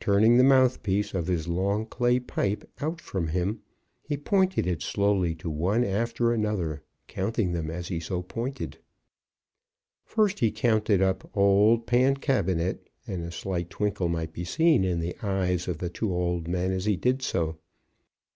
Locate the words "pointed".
4.18-4.66, 8.20-8.76